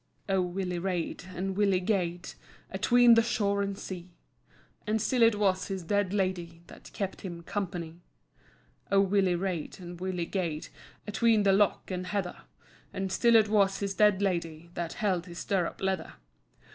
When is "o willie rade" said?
0.27-1.25, 8.91-9.79